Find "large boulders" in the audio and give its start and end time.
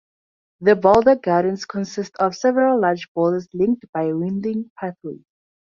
2.81-3.47